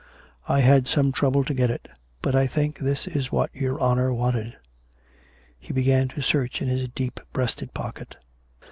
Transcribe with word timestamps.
"I 0.47 0.61
had 0.61 0.87
some 0.87 1.11
trouble 1.11 1.43
to 1.43 1.53
get 1.53 1.69
it. 1.69 1.87
But 2.23 2.33
I 2.33 2.47
think 2.47 2.79
this 2.79 3.05
is 3.05 3.31
what 3.31 3.53
your 3.53 3.79
honour 3.79 4.11
wanted." 4.11 4.57
He 5.59 5.73
began 5.73 6.07
to 6.07 6.23
search 6.23 6.59
in 6.59 6.67
his 6.67 6.87
deep 6.89 7.19
breast 7.33 7.63
pocket. 7.75 8.17